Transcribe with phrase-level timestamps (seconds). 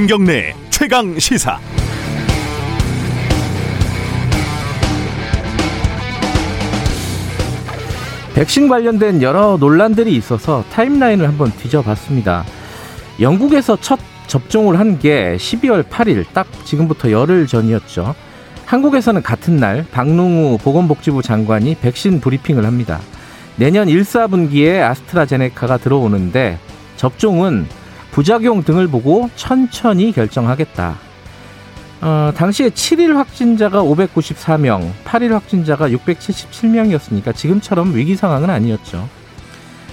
[0.00, 1.60] 김경래 최강 시사.
[8.34, 12.46] 백신 관련된 여러 논란들이 있어서 타임라인을 한번 뒤져봤습니다.
[13.20, 18.14] 영국에서 첫 접종을 한 게 12월 8일 딱 지금부터 열흘 전이었죠.
[18.64, 23.00] 한국에서는 같은 날 박능우 보건복지부 장관이 백신 브리핑을 합니다.
[23.56, 26.58] 내년 1, 4분기에 아스트라제네카가 들어오는데
[26.96, 27.66] 접종은
[28.10, 30.96] 부작용 등을 보고 천천히 결정하겠다.
[32.02, 39.08] 어, 당시에 7일 확진자가 594명, 8일 확진자가 677명이었으니까 지금처럼 위기 상황은 아니었죠.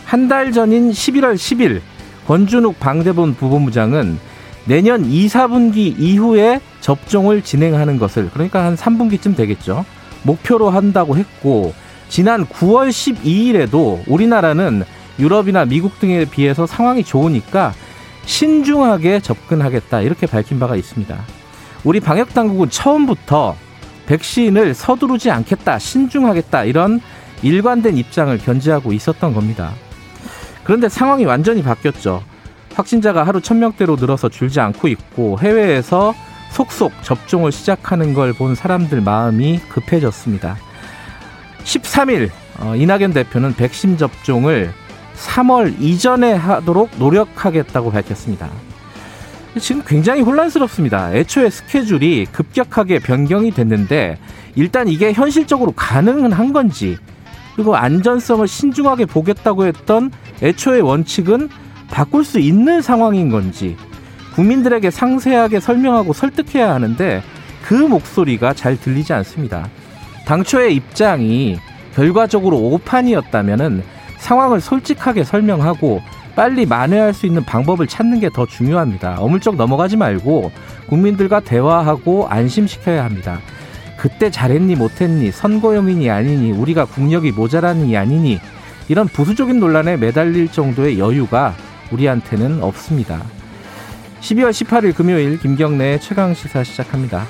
[0.06, 1.82] 한 달 전인 11월 10일
[2.28, 4.18] 권준욱 방대본 부본부장은
[4.66, 9.86] 내년 2, 4분기 이후에 접종을 진행하는 것을 그러니까 한 3분기쯤 되겠죠.
[10.24, 11.74] 목표로 한다고 했고
[12.10, 14.84] 지난 9월 12일에도 우리나라는
[15.20, 17.74] 유럽이나 미국 등에 비해서 상황이 좋으니까
[18.28, 21.18] 신중하게 접근하겠다 이렇게 밝힌 바가 있습니다.
[21.84, 23.56] 우리 방역 당국은 처음부터
[24.06, 27.02] 백신을 서두르지 않겠다, 신중하겠다 이런
[27.42, 29.72] 일관된 입장을 견지하고 있었던 겁니다.
[30.64, 32.22] 그런데 상황이 완전히 바뀌었죠.
[32.76, 36.14] 확진자가 하루 천명대로 늘어서 줄지 않고 있고 해외에서
[36.52, 40.58] 속속 접종을 시작하는 걸 본 사람들 마음이 급해졌습니다.
[41.64, 44.74] 13일 어, 이낙연 대표는 백신 접종을
[45.18, 48.50] 3월 이전에 하도록 노력하겠다고 밝혔습니다.
[49.60, 51.16] 지금 굉장히 혼란스럽습니다.
[51.16, 54.20] 애초에 스케줄이 급격하게 변경이 됐는데
[54.56, 56.98] 일단 이게 현실적으로 가능한 건지
[57.56, 60.12] 그리고 안전성을 신중하게 보겠다고 했던
[60.44, 61.50] 애초의 원칙은
[61.90, 63.76] 바꿀 수 있는 상황인 건지
[64.36, 67.24] 국민들에게 상세하게 설명하고 설득해야 하는데
[67.64, 69.68] 그 목소리가 잘 들리지 않습니다.
[70.26, 71.58] 당초의 입장이
[71.96, 73.84] 결과적으로 오판이었다면은
[74.18, 76.02] 상황을 솔직하게 설명하고
[76.36, 79.18] 빨리 만회할 수 있는 방법을 찾는 게 더 중요합니다.
[79.20, 80.52] 어물쩍 넘어가지 말고
[80.88, 83.40] 국민들과 대화하고 안심시켜야 합니다.
[83.98, 88.40] 그때 잘했니 못했니 선거용인이 아니니 우리가 국력이 모자라니 아니니
[88.88, 91.56] 이런 부수적인 논란에 매달릴 정도의 여유가
[91.92, 93.24] 우리한테는 없습니다.
[94.22, 97.26] 12월 18일 금요일 김경래 최강 시사 시작합니다.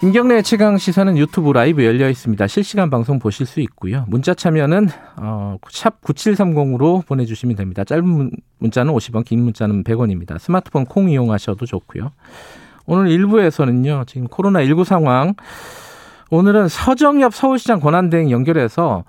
[0.00, 2.46] 김경래 최강 시사는 유튜브 라이브 열려 있습니다.
[2.46, 4.04] 실시간 방송 보실 수 있고요.
[4.06, 7.82] 문자 참여는 어, 샵 9730으로 보내주시면 됩니다.
[7.82, 10.38] 짧은 문자는 50원, 긴 문자는 100원입니다.
[10.38, 12.12] 스마트폰 콩 이용하셔도 좋고요.
[12.86, 14.06] 오늘 1부에서는요.
[14.06, 15.34] 지금 코로나19 상황
[16.30, 19.02] 오늘은 서정엽 서울시장 권한대행 연결해서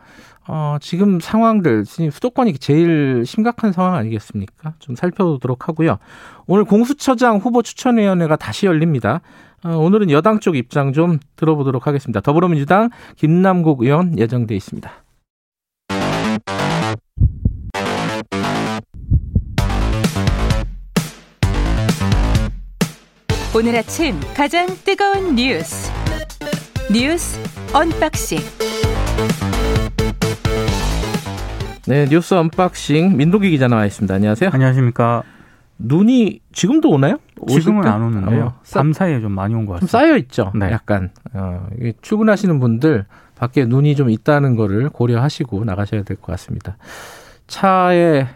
[0.48, 4.74] 어, 지금 상황들, 수도권이 제일 심각한 상황 아니겠습니까?
[4.80, 6.00] 좀 살펴보도록 하고요.
[6.48, 9.22] 오늘 공수처장 후보 추천위원회가 다시 열립니다.
[9.64, 12.22] 어, 오늘은 여당 쪽 입장 좀 들어보도록 하겠습니다.
[12.22, 14.92] 더불어민주당 김남국 의원 예정돼 있습니다.
[23.56, 25.92] 오늘 아침 가장 뜨거운 뉴스
[26.94, 27.40] 뉴스
[27.74, 28.38] 언박싱
[31.88, 34.14] 네 뉴스 언박싱 민동기 기자 나와 있습니다.
[34.14, 34.52] 안녕하세요.
[34.54, 35.24] 안녕하십니까.
[35.80, 37.18] 눈이 지금도 오나요?
[37.48, 38.46] 지금은 안 오는데요.
[38.46, 39.98] 어, 밤 사이에 좀 많이 온 것 같습니다.
[39.98, 40.52] 쌓여 있죠.
[40.56, 40.70] 네.
[40.72, 41.68] 약간 어,
[42.02, 43.06] 출근하시는 분들
[43.38, 46.78] 밖에 눈이 좀 있다는 거를 고려하시고 나가셔야 될 것 같습니다.
[47.48, 48.28] 차에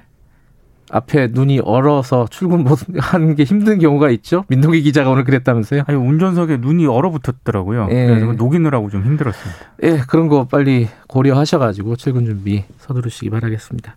[0.91, 4.45] 앞에 눈이 얼어서 출근하는 게 힘든 경우가 있죠.
[4.47, 5.83] 민동기 기자가 오늘 그랬다면서요?
[5.87, 7.87] 아니 운전석에 눈이 얼어붙었더라고요.
[7.91, 8.05] 예.
[8.07, 9.61] 그래서 녹이느라고 좀 힘들었습니다.
[9.83, 13.95] 예, 그런 거 빨리 고려하셔가지고 출근 준비 서두르시기 바라겠습니다.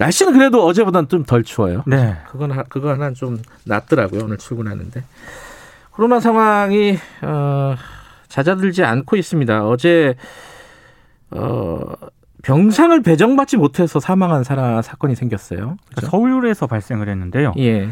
[0.00, 1.82] 날씨는 그래도 어제보다는 좀 덜 추워요.
[1.86, 2.16] 네.
[2.30, 4.24] 그건 그거 하나 좀 낫더라고요.
[4.24, 5.04] 오늘 출근하는데
[5.90, 7.74] 코로나 상황이 어,
[8.28, 9.66] 잦아들지 않고 있습니다.
[9.66, 10.14] 어제
[11.30, 11.80] 어,
[12.42, 15.76] 병상을 배정받지 못해서 사망한 사람 사건이 생겼어요.
[15.94, 16.10] 그렇죠?
[16.10, 17.52] 서울에서 발생을 했는데요.
[17.58, 17.90] 예.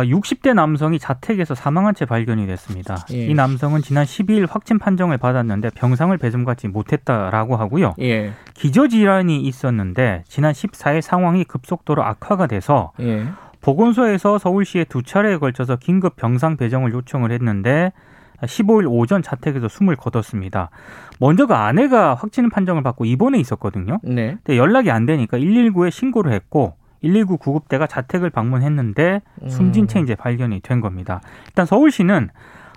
[0.00, 3.04] 60대 어, 남성이 자택에서 사망한 채 발견이 됐습니다.
[3.12, 3.26] 예.
[3.26, 7.94] 이 남성은 지난 12일 확진 판정을 받았는데 병상을 배송받지 못했다라고 하고요.
[8.00, 8.32] 예.
[8.54, 13.26] 기저질환이 있었는데 지난 14일 상황이 급속도로 악화가 돼서 예.
[13.60, 17.92] 보건소에서 서울시에 두 차례에 걸쳐서 긴급 병상 배정을 요청을 했는데
[18.40, 20.70] 15일 오전 자택에서 숨을 거뒀습니다.
[21.20, 24.00] 먼저 그 아내가 확진 판정을 받고 입원해 있었거든요.
[24.02, 24.38] 네.
[24.42, 30.04] 근데 연락이 안 되니까 119에 신고를 했고 119 구급대가 자택을 방문했는데 숨진 채 음.
[30.04, 31.20] 이제 발견이 된 겁니다.
[31.46, 32.30] 일단 서울시는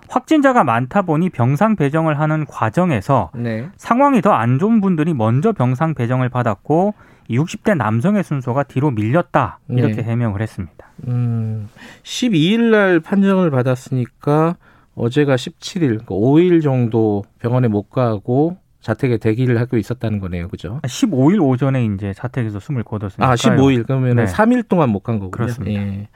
[0.08, 3.68] 확진자가 많다 보니 병상 배정을 하는 과정에서 네.
[3.76, 6.94] 상황이 더 안 좋은 분들이 먼저 병상 배정을 받았고
[7.30, 10.02] 60대 남성의 순서가 뒤로 밀렸다 이렇게 네.
[10.04, 10.86] 해명을 했습니다.
[11.08, 11.68] 음,
[12.04, 14.56] 12일 날 판정을 받았으니까
[14.94, 18.56] 어제가 17일, 그러니까 5일 정도 병원에 못 가고
[18.86, 20.46] 자택에 대기를 하고 있었다는 거네요.
[20.48, 20.78] 그죠?
[20.84, 23.28] 15일 오전에 이제 자택에서 숨을 거뒀으니까.
[23.28, 24.24] 아, 15일 그러면 네.
[24.26, 25.30] 3일 동안 못 간 거군요.
[25.32, 25.80] 그렇습니다.
[25.82, 26.08] 예.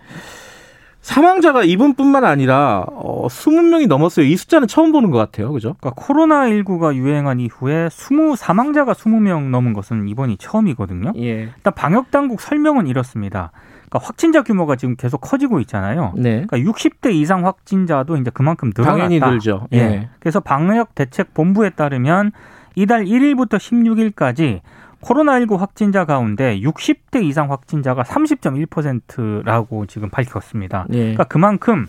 [1.01, 4.27] 사망자가 이분뿐만 아니라 어, 20명이 넘었어요.
[4.27, 5.51] 이 숫자는 처음 보는 것 같아요.
[5.53, 5.75] 그죠?
[5.81, 11.13] 그러니까 코로나19가 유행한 이후에 20 사망자가 20명 넘은 것은 이번이 처음이거든요.
[11.17, 11.51] 예.
[11.57, 13.51] 일단 방역 당국 설명은 이렇습니다.
[13.89, 16.13] 그러니까 확진자 규모가 지금 계속 커지고 있잖아요.
[16.17, 16.45] 네.
[16.47, 18.99] 그러니까 60대 이상 확진자도 이제 그만큼 늘어났다.
[19.09, 19.67] 당연히 늘죠.
[19.73, 19.79] 예.
[19.79, 20.09] 예.
[20.21, 22.31] 그래서 방역 대책 본부에 따르면
[22.75, 24.61] 이달 1일부터 16일까지
[25.03, 30.87] 코로나19 확진자 가운데 60대 이상 확진자가 30.1%라고 지금 밝혔습니다.
[30.89, 30.99] 네.
[30.99, 31.87] 그러니까 그만큼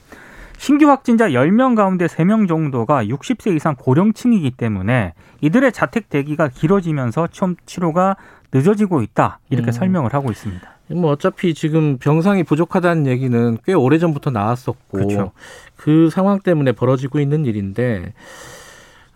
[0.58, 7.28] 신규 확진자 10명 가운데 3명 정도가 60세 이상 고령층이기 때문에 이들의 자택 대기가 길어지면서
[7.66, 8.16] 치료가
[8.54, 9.40] 늦어지고 있다.
[9.50, 9.72] 이렇게 음.
[9.72, 10.62] 설명을 하고 있습니다.
[10.90, 15.32] 뭐 어차피 지금 병상이 부족하다는 얘기는 꽤 오래전부터 나왔었고 그렇죠.
[15.78, 18.14] 그 상황 때문에 벌어지고 있는 일인데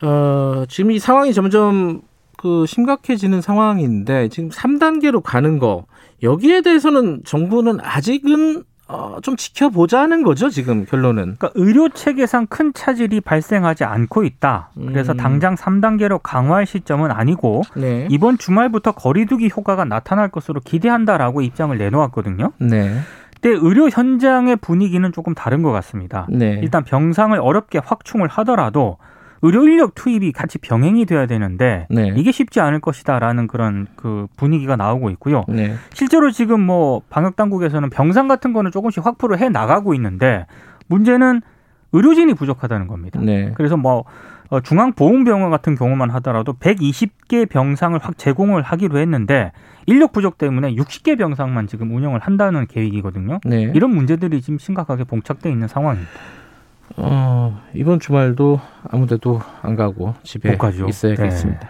[0.02, 2.02] 어, 지금 이 상황이 점점
[2.38, 5.86] 그 심각해지는 상황인데 지금 3단계로 가는 거
[6.22, 11.36] 여기에 대해서는 정부는 아직은 어, 좀 지켜보자는 거죠, 지금 결론은.
[11.38, 14.70] 그러니까 의료 체계상 큰 차질이 발생하지 않고 있다.
[14.76, 15.18] 그래서 음.
[15.18, 18.08] 당장 3단계로 강화할 시점은 아니고 네.
[18.12, 22.52] 이번 주말부터 거리두기 효과가 나타날 것으로 기대한다라고 입장을 내놓았거든요.
[22.60, 23.00] 네.
[23.42, 26.28] 근데 의료 현장의 분위기는 조금 다른 것 같습니다.
[26.30, 26.60] 네.
[26.62, 28.98] 일단 병상을 어렵게 확충을 하더라도
[29.42, 32.14] 의료 인력 투입이 같이 병행이 돼야 되는데 네.
[32.16, 35.44] 이게 쉽지 않을 것이다라는 그런 그 분위기가 나오고 있고요.
[35.48, 35.76] 네.
[35.94, 40.46] 실제로 지금 뭐 방역 당국에서는 병상 같은 거는 조금씩 확보를 해 나가고 있는데
[40.88, 41.42] 문제는
[41.92, 43.20] 의료진이 부족하다는 겁니다.
[43.22, 43.52] 네.
[43.56, 44.06] 그래서 뭐
[44.50, 49.52] 어, 중앙보훈병원 같은 경우만 하더라도 120개 병상을 확 제공을 하기로 했는데
[49.88, 53.40] 인력 부족 때문에 60개 병상만 지금 운영을 한다는 계획이거든요.
[53.44, 53.72] 네.
[53.74, 56.12] 이런 문제들이 지금 심각하게 봉착돼 있는 상황입니다.
[56.98, 57.45] 어,
[57.76, 60.58] 이번 주말도 아무데도 안 가고 집에
[60.88, 61.70] 있어야겠습니다.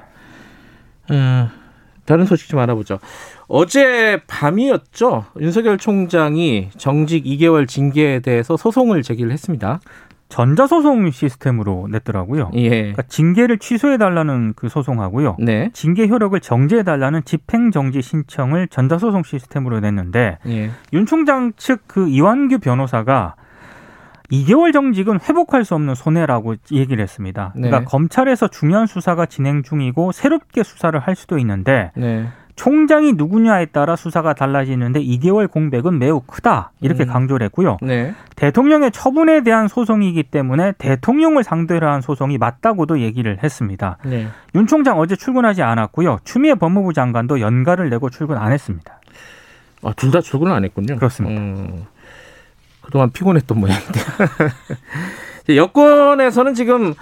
[1.09, 1.15] 네.
[1.15, 1.49] 어,
[2.05, 2.99] 다른 소식 좀 알아보죠.
[3.47, 5.25] 어제 밤이었죠.
[5.39, 9.79] 윤석열 총장이 정직 2개월 징계에 대해서 소송을 제기를 했습니다.
[10.27, 12.49] 전자소송 시스템으로 냈더라고요.
[12.55, 12.69] 예.
[12.69, 15.37] 그러니까 징계를 취소해달라는 그 소송하고요.
[15.39, 15.69] 네.
[15.73, 20.71] 징계 효력을 정지해달라는 집행정지 신청을 전자소송 시스템으로 냈는데 예.
[20.93, 23.35] 윤 총장 측 그 이완규 변호사가
[24.31, 27.53] 2개월 정직은 회복할 수 없는 손해라고 얘기를 했습니다.
[27.55, 27.69] 네.
[27.69, 32.27] 그러니까 검찰에서 중요한 수사가 진행 중이고 새롭게 수사를 할 수도 있는데 네.
[32.55, 37.07] 총장이 누구냐에 따라 수사가 달라지는데 2개월 공백은 매우 크다 이렇게 음.
[37.09, 37.77] 강조를 했고요.
[37.81, 38.13] 네.
[38.37, 43.97] 대통령의 처분에 대한 소송이기 때문에 대통령을 상대로 한 소송이 맞다고도 얘기를 했습니다.
[44.05, 44.27] 네.
[44.55, 46.19] 윤 총장 어제 출근하지 않았고요.
[46.23, 49.01] 추미애 법무부 장관도 연가를 내고 출근 안 했습니다.
[49.83, 50.95] 아, 둘 다 출근 안 했군요.
[50.95, 51.39] 그렇습니다.
[51.41, 51.83] 음.
[52.85, 53.99] 그동안 피곤했던 모양인데.
[55.55, 56.93] 여권에서는 지금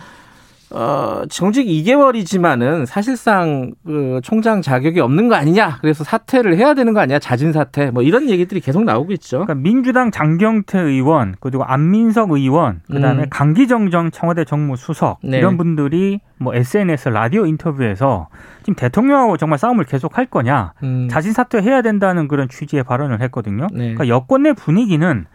[0.73, 5.77] 어, 정직 2개월이지만은 사실상 그 총장 자격이 없는 거 아니냐.
[5.81, 7.19] 그래서 사퇴를 해야 되는 거 아니야.
[7.19, 7.91] 자진 사퇴.
[7.91, 9.45] 뭐 이런 얘기들이 계속 나오고 있죠.
[9.45, 13.29] 그러니까 민주당 장경태 의원, 그리고 안민석 의원, 그다음에 음.
[13.29, 15.37] 강기정 전 청와대 정무수석 네.
[15.37, 18.29] 이런 분들이 뭐 SNS 라디오 인터뷰에서
[18.63, 20.73] 지금 대통령하고 정말 싸움을 계속 할 거냐.
[20.81, 21.07] 음.
[21.07, 23.67] 자진 사퇴해야 된다는 그런 취지의 발언을 했거든요.
[23.71, 23.93] 네.
[23.93, 25.25] 그러니까 여권 내 분위기는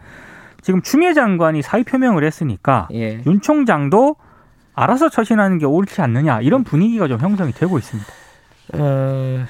[0.61, 3.21] 지금 추미애 장관이 사의 표명을 했으니까 예.
[3.25, 4.15] 윤 총장도
[4.73, 8.09] 알아서 처신하는 게 옳지 않느냐 이런 분위기가 좀 형성이 되고 있습니다.
[8.73, 9.45] 어...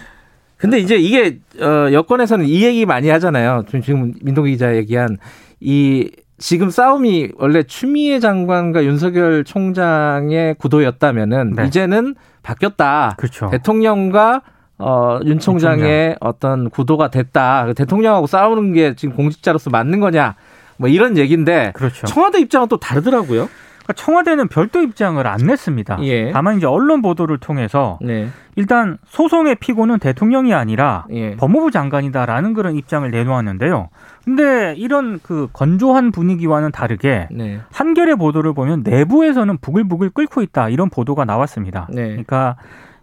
[0.58, 3.63] 근데 이제 이게 어, 여권에서는 이 얘기 많이 하잖아요.
[3.82, 5.18] 지금 민동기 기자 얘기한
[5.62, 11.66] 이 지금 싸움이 원래 추미애 장관과 윤석열 총장의 구도였다면은 네.
[11.66, 13.16] 이제는 바뀌었다.
[13.18, 13.50] 그렇죠.
[13.50, 14.42] 대통령과
[14.78, 16.18] 어, 윤 총장의 총장.
[16.20, 17.74] 어떤 구도가 됐다.
[17.74, 20.36] 대통령하고 싸우는 게 지금 공직자로서 맞는 거냐.
[20.79, 22.07] 뭐 이런 얘기인데 그렇죠.
[22.07, 23.50] 청와대 입장은 또 다르더라고요.
[23.83, 25.98] 그러니까 청와대는 별도 입장을 안 냈습니다.
[26.03, 26.31] 예.
[26.31, 28.29] 다만 이제 언론 보도를 통해서 네.
[28.55, 31.36] 일단 소송의 피고는 대통령이 아니라 예.
[31.36, 33.89] 법무부 장관이다라는 그런 입장을 내놓았는데요.
[34.24, 37.59] 근데 이런 그 건조한 분위기와는 다르게 네.
[37.74, 41.88] 한겨레 보도를 보면 내부에서는 부글부글 끓고 있다 이런 보도가 나왔습니다.
[41.91, 42.09] 네.
[42.09, 42.55] 그러니까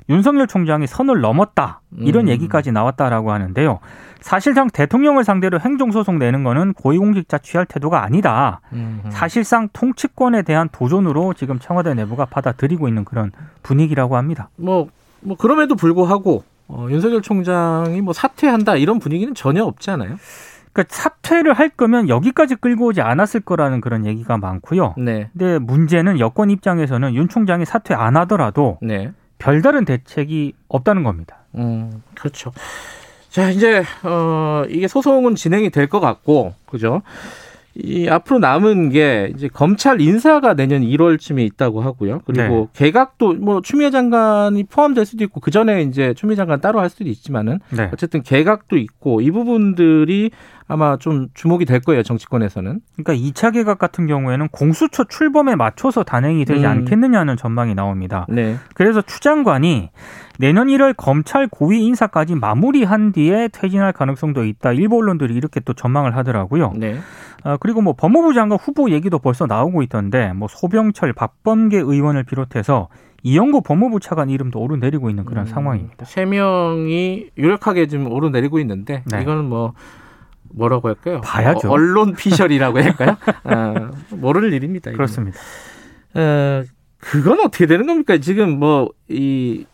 [0.09, 2.29] 윤석열 총장이 선을 넘었다 이런 음.
[2.29, 3.81] 얘기까지 나왔다라고 하는데요.
[4.21, 8.61] 사실상 대통령을 상대로 행정소송 내는 거는 고위공직자 취할 태도가 아니다.
[8.73, 9.11] 음흠.
[9.11, 13.31] 사실상 통치권에 대한 도전으로 지금 청와대 내부가 받아들이고 있는 그런
[13.63, 14.49] 분위기라고 합니다.
[14.57, 14.89] 뭐,
[15.21, 20.17] 뭐 그럼에도 불구하고 어, 윤석열 총장이 뭐 사퇴한다 이런 분위기는 전혀 없지 않아요?
[20.73, 24.95] 그러니까 사퇴를 할 거면 여기까지 끌고 오지 않았을 거라는 그런 얘기가 많고요.
[24.99, 25.31] 네.
[25.33, 29.13] 근데 문제는 여권 입장에서는 윤 총장이 사퇴 안 하더라도 네.
[29.39, 31.39] 별다른 대책이 없다는 겁니다.
[31.57, 32.53] 음, 그렇죠.
[33.31, 37.03] 자, 이제 어 이게 소송은 진행이 될 것 같고, 그죠?
[37.79, 42.23] 이 앞으로 남은 게 이제 검찰 인사가 내년 1월쯤에 있다고 하고요.
[42.25, 42.87] 그리고 네.
[42.87, 47.05] 개각도 뭐 추미애 장관이 포함될 수도 있고 그 전에 이제 추미애 장관 따로 할 수도
[47.05, 47.91] 있지만은 네.
[47.93, 50.31] 어쨌든 개각도 있고 이 부분들이
[50.69, 52.81] 아마 좀 주목이 될 거예요 정치권에서는.
[52.97, 56.71] 그러니까 2차 개각 같은 경우에는 공수처 출범에 맞춰서 단행이 되지 음.
[56.71, 58.27] 않겠느냐는 전망이 나옵니다.
[58.29, 58.57] 네.
[58.75, 59.91] 그래서 추 장관이
[60.39, 64.73] 내년 1월 검찰 고위 인사까지 마무리한 뒤에 퇴진할 가능성도 있다.
[64.73, 66.73] 일부 언론들이 이렇게 또 전망을 하더라고요.
[66.77, 66.97] 네.
[67.45, 72.89] 아, 그리고 뭐 법무부 장관 후보 얘기도 벌써 나오고 있던데 뭐 소병철, 박범계 의원을 비롯해서
[73.23, 76.05] 이영구 법무부 차관 이름도 오르내리고 있는 그런 음, 상황입니다.
[76.05, 79.23] 세 명이 유력하게 지금 오르내리고 있는데 네.
[79.23, 79.73] 이거는 뭐
[80.57, 81.21] 뭐라고 할까요?
[81.23, 81.69] 봐야죠.
[81.69, 83.17] 어, 언론 피셜이라고 할까요?
[83.45, 84.91] 아, 모를 일입니다.
[84.91, 84.97] 이건.
[84.97, 85.39] 그렇습니다.
[86.15, 86.65] 어,
[86.99, 88.19] 그건 어떻게 되는 겁니까?
[88.19, 89.67] 지금 뭐 이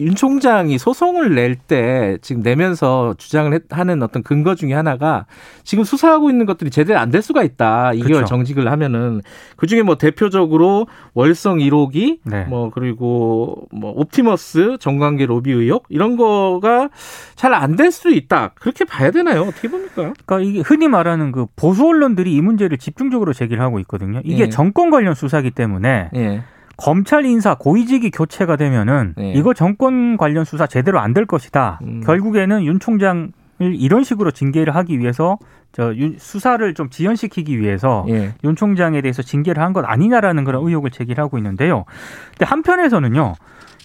[0.00, 5.24] 윤 총장이 소송을 낼 때 지금 내면서 주장을 하는 어떤 근거 중에 하나가
[5.64, 7.92] 지금 수사하고 있는 것들이 제대로 안 될 수가 있다.
[7.94, 8.24] 2개월 그렇죠.
[8.26, 9.22] 정직을 하면은
[9.56, 12.44] 그 중에 뭐 대표적으로 월성 1호기 네.
[12.44, 16.90] 뭐 그리고 뭐 옵티머스 정관계 로비 의혹 이런 거가
[17.36, 18.52] 잘 안 될 수도 있다.
[18.54, 19.42] 그렇게 봐야 되나요?
[19.42, 20.12] 어떻게 봅니까?
[20.26, 24.20] 그러니까 이게 흔히 말하는 그 보수 언론들이 이 문제를 집중적으로 제기를 하고 있거든요.
[24.24, 24.48] 이게 예.
[24.50, 26.42] 정권 관련 수사기 때문에 예.
[26.76, 29.32] 검찰 인사 고위직이 교체가 되면은 네.
[29.32, 31.80] 이거 정권 관련 수사 제대로 안 될 것이다.
[31.82, 32.00] 음.
[32.04, 33.30] 결국에는 윤 총장을
[33.60, 35.38] 이런 식으로 징계를 하기 위해서
[35.72, 38.34] 저 수사를 좀 지연시키기 위해서 예.
[38.44, 41.84] 윤 총장에 대해서 징계를 한 것 아니냐라는 그런 의혹을 제기하고 있는데요.
[42.30, 43.34] 근데 한편에서는요.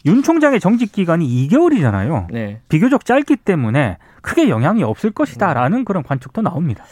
[0.05, 2.27] 윤 총장의 정직 기간이 2개월이잖아요.
[2.31, 2.59] 네.
[2.69, 6.83] 비교적 짧기 때문에 크게 영향이 없을 것이다라는 그런 관측도 나옵니다.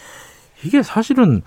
[0.63, 1.41] 이게 사실은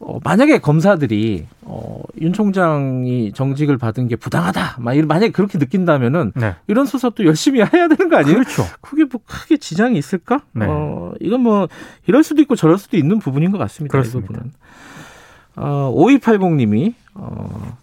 [0.00, 6.32] 어, 만약에 검사들이 어, 윤 총장이 정직을 받은 게 부당하다, 막 이런 만약에 그렇게 느낀다면은
[6.36, 6.54] 네.
[6.68, 8.38] 이런 수사 또 열심히 해야 되는 거 아니에요?
[8.38, 8.64] 그렇죠.
[8.80, 10.42] 그게 뭐 크게 지장이 있을까?
[10.52, 10.66] 네.
[10.68, 11.68] 어, 이건 뭐
[12.06, 13.92] 이럴 수도 있고 저럴 수도 있는 부분인 것 같습니다.
[13.92, 14.32] 그렇습니다.
[14.32, 14.52] 이 부분은.
[15.56, 17.76] 어, 5280님이 어,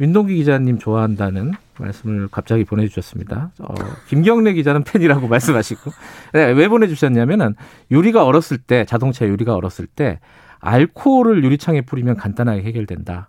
[0.00, 3.52] 윤동기 기자님 좋아한다는 말씀을 갑자기 보내주셨습니다.
[3.60, 3.74] 어,
[4.08, 5.92] 김경래 기자는 팬이라고 말씀하시고
[6.32, 7.54] 네, 왜 보내주셨냐면은
[7.90, 10.18] 유리가 얼었을 때 자동차 유리가 얼었을 때
[10.60, 13.28] 알코올을 유리창에 뿌리면 간단하게 해결된다.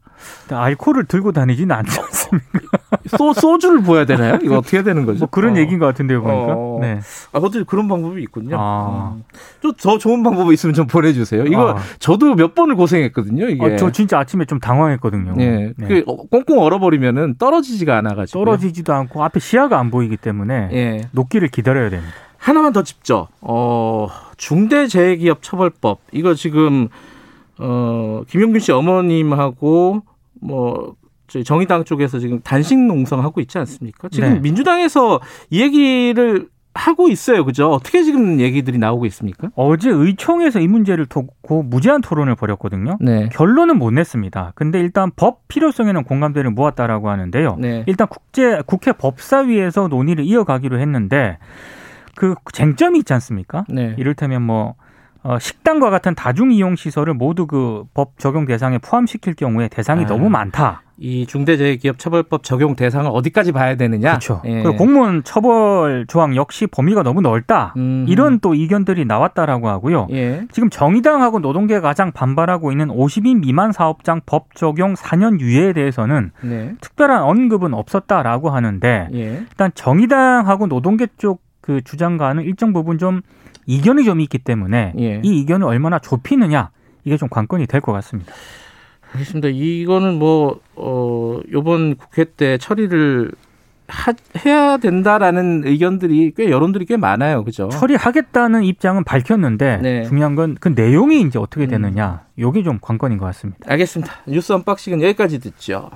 [0.49, 2.59] 알코올을 들고 다니지는 않지 않습니까?
[3.17, 4.37] 소, 소주를 부어야 되나요?
[4.43, 5.19] 이거 어떻게 해야 되는 거죠?
[5.19, 5.57] 뭐 그런 어.
[5.57, 6.53] 얘기인 것 같은데요, 보니까.
[6.55, 6.77] 어.
[6.81, 6.99] 네.
[7.31, 8.57] 아, 어떻게 그런 방법이 있군요.
[8.59, 9.15] 아.
[9.15, 9.23] 음.
[9.61, 11.45] 좀더 좋은 방법이 있으면 좀 보내주세요.
[11.45, 11.77] 이거 아.
[11.99, 13.65] 저도 몇 번을 고생했거든요, 이게.
[13.65, 15.33] 아, 저 진짜 아침에 좀 당황했거든요.
[15.35, 15.73] 네.
[15.75, 15.87] 네.
[15.87, 18.39] 그 꽁꽁 얼어버리면은 떨어지지가 않아가지고.
[18.39, 21.01] 떨어지지도 않고 앞에 시야가 안 보이기 때문에 네.
[21.11, 22.13] 녹기를 기다려야 됩니다.
[22.37, 23.27] 하나만 더 짚죠.
[23.41, 24.07] 어,
[24.37, 25.99] 중대재해기업 처벌법.
[26.11, 26.89] 이거 지금
[27.61, 30.01] 어, 김용균 씨 어머님하고
[30.41, 30.95] 뭐
[31.27, 34.09] 저희 정의당 쪽에서 지금 단식 농성하고 있지 않습니까?
[34.09, 34.39] 지금 네.
[34.39, 37.43] 민주당에서 이 얘기를 하고 있어요.
[37.45, 37.69] 그죠?
[37.69, 39.49] 어떻게 지금 얘기들이 나오고 있습니까?
[39.55, 42.97] 어제 의총에서 이 문제를 두고 무제한 토론을 벌였거든요.
[43.01, 43.29] 네.
[43.31, 44.53] 결론은 못 냈습니다.
[44.55, 47.57] 근데 일단 법 필요성에는 공감대를 모았다라고 하는데요.
[47.59, 47.83] 네.
[47.87, 51.37] 일단 국제 국회 법사위에서 논의를 이어가기로 했는데
[52.15, 53.65] 그 쟁점이 있지 않습니까?
[53.69, 53.95] 네.
[53.97, 54.75] 이를테면 뭐
[55.23, 60.07] 어, 식당과 같은 다중 이용 시설을 모두 그 법 적용 대상에 포함시킬 경우에 대상이 아,
[60.07, 60.81] 너무 많다.
[60.97, 64.11] 이 중대재해기업 처벌법 적용 대상을 어디까지 봐야 되느냐?
[64.11, 64.41] 그렇죠.
[64.45, 64.61] 예.
[64.61, 67.73] 그리고 공무원 처벌 조항 역시 범위가 너무 넓다.
[67.77, 68.05] 음.
[68.07, 70.07] 이런 또 의견들이 나왔다라고 하고요.
[70.11, 70.45] 예.
[70.51, 76.75] 지금 정의당하고 노동계가 가장 반발하고 있는 50인 미만 사업장 법 적용 4년 유예에 대해서는 네.
[76.81, 79.19] 특별한 언급은 없었다라고 하는데 예.
[79.49, 83.21] 일단 정의당하고 노동계 쪽 그 주장과는 일정 부분 좀
[83.65, 85.21] 이견이 좀 있기 때문에 예.
[85.23, 86.69] 이 이견을 얼마나 좁히느냐
[87.05, 88.33] 이게 좀 관건이 될 것 같습니다.
[89.13, 89.49] 알겠습니다.
[89.49, 93.31] 이거는 뭐, 어, 요번 국회 때 처리를
[93.87, 94.13] 하,
[94.45, 97.43] 해야 된다라는 의견들이 꽤 여론들이 꽤 많아요.
[97.43, 97.67] 그죠?
[97.67, 100.03] 처리하겠다는 입장은 밝혔는데 네.
[100.03, 102.21] 중요한 건 그 내용이 이제 어떻게 되느냐.
[102.23, 102.41] 음.
[102.41, 103.59] 요게 좀 관건인 것 같습니다.
[103.67, 104.13] 알겠습니다.
[104.27, 105.89] 뉴스 언박싱은 여기까지 듣죠.